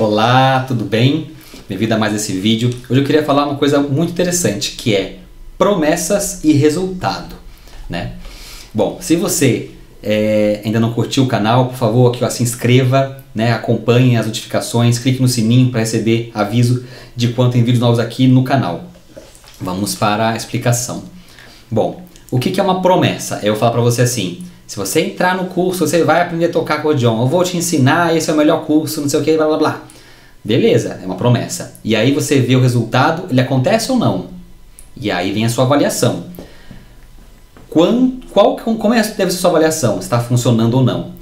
[0.00, 1.30] Olá, tudo bem?
[1.68, 2.70] Bem-vindo a mais esse vídeo.
[2.88, 5.18] Hoje eu queria falar uma coisa muito interessante, que é
[5.58, 7.34] promessas e resultado,
[7.86, 8.12] né?
[8.72, 9.72] Bom, se você
[10.02, 13.52] é, ainda não curtiu o canal, por favor, aqui, ó, se inscreva, né?
[13.52, 16.82] acompanhe as notificações, clique no sininho para receber aviso
[17.14, 18.84] de quando tem vídeos novos aqui no canal.
[19.60, 21.02] Vamos para a explicação.
[21.70, 23.40] Bom, o que, que é uma promessa?
[23.42, 26.76] Eu falar para você assim, se você entrar no curso, você vai aprender a tocar
[26.76, 29.46] acordeon, eu vou te ensinar, esse é o melhor curso, não sei o que, blá
[29.46, 29.89] blá blá.
[30.42, 31.78] Beleza, é uma promessa.
[31.84, 34.28] E aí você vê o resultado, ele acontece ou não?
[34.96, 36.24] E aí vem a sua avaliação.
[37.68, 37.92] Qual,
[38.32, 39.98] qual, como é, deve ser a sua avaliação?
[39.98, 41.12] Está funcionando ou não?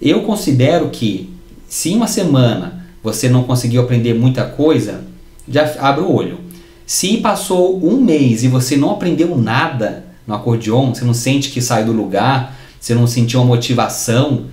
[0.00, 1.30] Eu considero que
[1.68, 5.04] se em uma semana você não conseguiu aprender muita coisa,
[5.46, 6.40] já abre o olho.
[6.86, 11.60] Se passou um mês e você não aprendeu nada no acordeon, você não sente que
[11.60, 14.46] sai do lugar, você não sentiu uma motivação,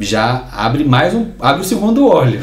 [0.00, 2.40] já abre mais um, abre o segundo olho.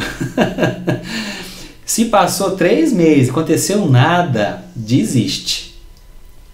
[1.86, 5.75] Se passou três meses, aconteceu nada, desiste.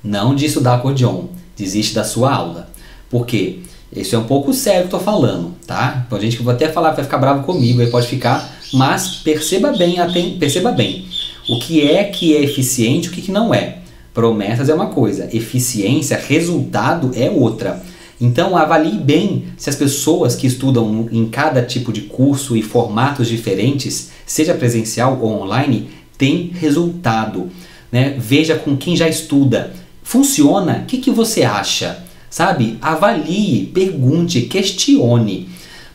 [0.04, 1.26] Não de estudar acordeon,
[1.58, 2.70] desiste da sua aula.
[3.10, 3.60] Por quê?
[3.92, 6.06] Isso é um pouco sério que eu tô falando, tá?
[6.10, 9.72] Tem gente que vai até falar, vai ficar bravo comigo, aí pode ficar, mas perceba
[9.72, 9.98] bem,
[10.40, 11.06] perceba bem
[11.48, 13.80] o que é que é eficiente, o que, que não é.
[14.14, 17.82] Promessas é uma coisa, eficiência, resultado é outra.
[18.20, 23.28] Então avalie bem se as pessoas que estudam em cada tipo de curso e formatos
[23.28, 27.50] diferentes, seja presencial ou online, têm resultado.
[27.92, 28.16] Né?
[28.18, 29.74] Veja com quem já estuda.
[30.02, 30.82] Funciona?
[30.84, 32.04] O que, que você acha?
[32.30, 32.78] Sabe?
[32.82, 35.50] Avalie, pergunte, questione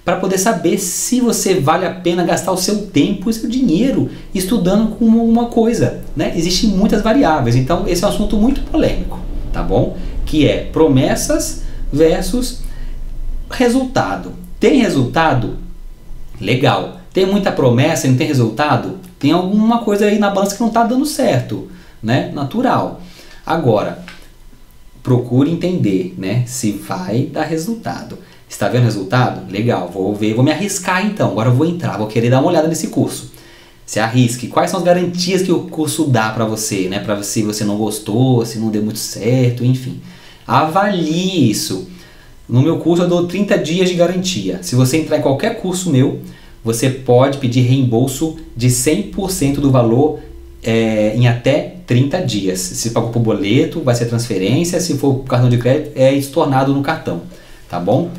[0.09, 4.09] para poder saber se você vale a pena gastar o seu tempo e seu dinheiro
[4.35, 6.01] estudando com uma coisa.
[6.17, 6.33] Né?
[6.35, 9.21] Existem muitas variáveis, então esse é um assunto muito polêmico,
[9.53, 9.99] tá bom?
[10.25, 12.61] Que é promessas versus
[13.51, 14.35] resultado.
[14.61, 15.57] Tem resultado?
[16.41, 17.01] Legal.
[17.13, 18.99] Tem muita promessa e não tem resultado?
[19.19, 21.69] Tem alguma coisa aí na balança que não está dando certo,
[22.03, 22.31] né?
[22.33, 23.01] Natural.
[23.45, 24.05] Agora,
[25.03, 26.45] procure entender, né?
[26.47, 28.19] Se vai dar resultado.
[28.49, 29.51] Está vendo resultado?
[29.51, 31.31] Legal, vou ver, vou me arriscar então.
[31.31, 33.33] Agora eu vou entrar, vou querer dar uma olhada nesse curso.
[33.85, 34.49] Se arrisque.
[34.49, 36.99] Quais são as garantias que o curso dá para você, né?
[36.99, 40.01] Para se você não gostou, se não deu muito certo, enfim.
[40.49, 41.87] Avalie isso.
[42.49, 44.61] No meu curso eu dou 30 dias de garantia.
[44.63, 46.21] Se você entrar em qualquer curso meu,
[46.65, 50.21] você pode pedir reembolso de 100% do valor
[50.63, 52.61] é, em até 30 dias.
[52.61, 54.81] Se pagou por boleto, vai ser transferência.
[54.81, 57.21] Se for cartão de crédito, é estornado no cartão.
[57.69, 58.11] Tá bom?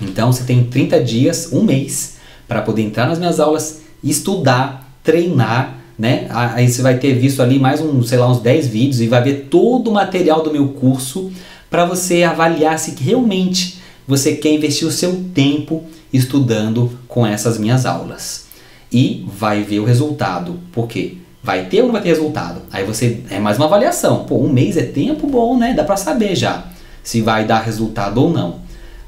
[0.00, 2.16] Então você tem 30 dias, um mês,
[2.48, 6.26] para poder entrar nas minhas aulas, estudar, treinar né?
[6.30, 9.22] Aí você vai ter visto ali mais um, sei lá, uns 10 vídeos e vai
[9.22, 11.30] ver todo o material do meu curso
[11.72, 17.86] para você avaliar se realmente você quer investir o seu tempo estudando com essas minhas
[17.86, 18.44] aulas.
[18.92, 20.60] E vai ver o resultado.
[20.70, 21.14] Por quê?
[21.42, 22.60] Vai ter ou não vai ter resultado?
[22.70, 24.24] Aí você é mais uma avaliação.
[24.24, 25.72] Pô, um mês é tempo bom, né?
[25.72, 26.66] Dá para saber já
[27.02, 28.56] se vai dar resultado ou não.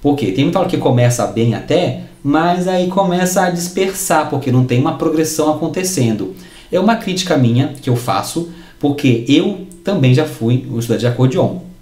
[0.00, 0.32] Por quê?
[0.32, 4.80] Tem muita aula que começa bem até, mas aí começa a dispersar, porque não tem
[4.80, 6.34] uma progressão acontecendo.
[6.72, 8.50] É uma crítica minha que eu faço,
[8.80, 11.73] porque eu também já fui um estudante de acordeon.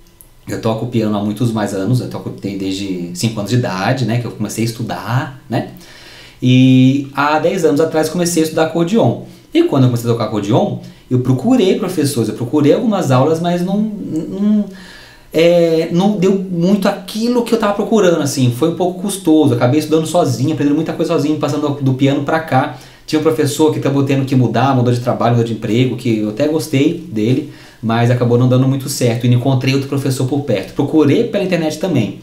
[0.46, 4.20] Eu toco piano há muitos mais anos, eu toco desde 5 anos de idade, né,
[4.20, 5.70] que eu comecei a estudar, né?
[6.42, 9.22] E há 10 anos atrás comecei a estudar acordeon.
[9.54, 13.64] E quando eu comecei a tocar acordeon, eu procurei professores, eu procurei algumas aulas, mas
[13.64, 14.64] não, não,
[15.32, 19.54] é, não deu muito aquilo que eu estava procurando, assim, foi um pouco custoso.
[19.54, 22.78] Acabei estudando sozinho, aprendendo muita coisa sozinho, passando do piano para cá.
[23.06, 26.18] Tinha um professor que acabou tendo que mudar, mudou de trabalho, mudou de emprego, que
[26.18, 30.26] eu até gostei dele, mas acabou não dando muito certo e não encontrei outro professor
[30.26, 30.74] por perto.
[30.74, 32.20] Procurei pela internet também,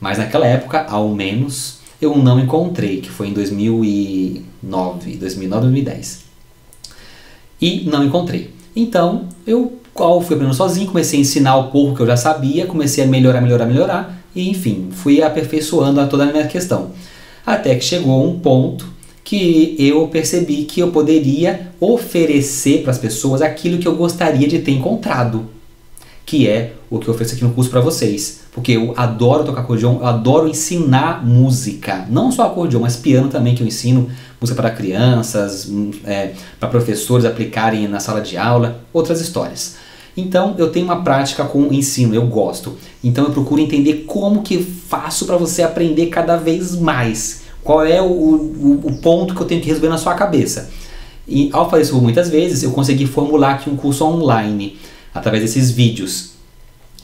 [0.00, 6.24] mas naquela época, ao menos, eu não encontrei, que foi em 2009, 2009, 2010.
[7.60, 8.50] E não encontrei.
[8.74, 12.66] Então, eu qual fui aprendendo sozinho, comecei a ensinar o pouco que eu já sabia,
[12.66, 16.92] comecei a melhorar, melhorar, melhorar, e enfim, fui aperfeiçoando toda a minha questão.
[17.44, 18.86] Até que chegou um ponto
[19.32, 24.58] que eu percebi que eu poderia oferecer para as pessoas aquilo que eu gostaria de
[24.58, 25.46] ter encontrado,
[26.26, 28.42] que é o que eu ofereço aqui no curso para vocês.
[28.52, 33.54] Porque eu adoro tocar acordeon, eu adoro ensinar música, não só acordeon, mas piano também
[33.54, 38.84] que eu ensino, música para crianças, hum, é, para professores aplicarem na sala de aula,
[38.92, 39.76] outras histórias.
[40.14, 42.76] Então eu tenho uma prática com ensino, eu gosto.
[43.02, 48.00] Então eu procuro entender como que faço para você aprender cada vez mais qual é
[48.00, 50.70] o, o, o ponto que eu tenho que resolver na sua cabeça?
[51.26, 54.78] E ao fazer isso muitas vezes, eu consegui formular aqui um curso online
[55.14, 56.32] através desses vídeos.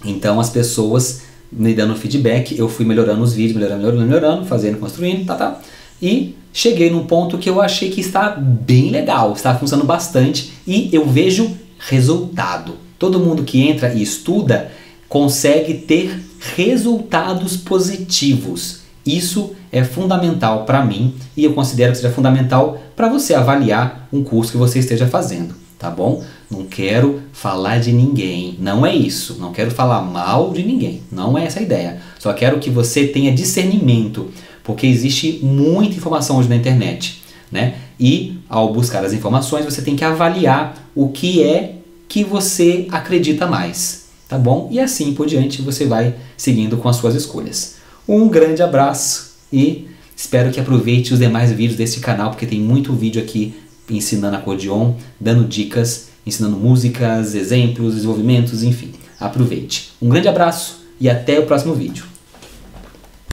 [0.05, 4.79] Então as pessoas me dando feedback, eu fui melhorando os vídeos, melhorando, melhorando, melhorando, fazendo,
[4.79, 5.61] construindo, tá, tá.
[6.01, 10.91] e cheguei num ponto que eu achei que está bem legal, está funcionando bastante e
[10.93, 12.75] eu vejo resultado.
[12.99, 14.71] Todo mundo que entra e estuda
[15.09, 16.21] consegue ter
[16.57, 18.81] resultados positivos.
[19.09, 24.23] Isso é fundamental para mim e eu considero que seja fundamental para você avaliar um
[24.23, 26.23] curso que você esteja fazendo, tá bom?
[26.51, 29.39] Não quero falar de ninguém, não é isso.
[29.41, 32.03] Não quero falar mal de ninguém, não é essa a ideia.
[32.19, 34.31] Só quero que você tenha discernimento,
[34.63, 37.77] porque existe muita informação hoje na internet, né?
[37.99, 41.77] E ao buscar as informações, você tem que avaliar o que é
[42.07, 44.69] que você acredita mais, tá bom?
[44.71, 47.78] E assim por diante você vai seguindo com as suas escolhas.
[48.09, 52.95] Um grande abraço e espero que aproveite os demais vídeos desse canal, porque tem muito
[52.95, 53.55] vídeo aqui
[53.91, 58.93] ensinando acordeon, dando dicas, ensinando músicas, exemplos, desenvolvimentos, enfim.
[59.21, 59.93] Aproveite.
[60.01, 62.07] Um grande abraço e até o próximo vídeo.